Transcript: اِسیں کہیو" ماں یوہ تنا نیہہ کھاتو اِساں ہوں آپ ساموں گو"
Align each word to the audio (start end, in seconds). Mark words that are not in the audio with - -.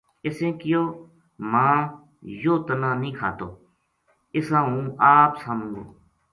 اِسیں 0.25 0.53
کہیو" 0.59 0.83
ماں 1.51 1.77
یوہ 2.41 2.55
تنا 2.65 2.91
نیہہ 3.01 3.17
کھاتو 3.17 3.49
اِساں 4.37 4.63
ہوں 4.69 4.83
آپ 5.15 5.31
ساموں 5.41 5.69
گو" 5.73 5.83